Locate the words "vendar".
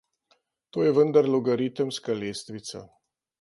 0.99-1.29